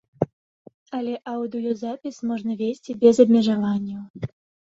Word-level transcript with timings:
Але 0.99 1.11
аўдыёзапіс 1.33 2.17
можна 2.31 2.57
весці 2.63 2.91
без 3.05 3.15
абмежаванняў. 3.25 4.31